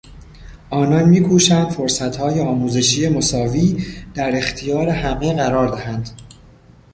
آنان 0.69 1.09
می 1.09 1.21
کوشند 1.21 1.69
فرصتهای 1.69 2.39
آموزشی 2.41 3.09
مساوی 3.09 3.85
در 4.13 4.35
اختیار 4.37 4.89
همه 4.89 5.33
قرار 5.33 5.67
دهند. 5.67 6.09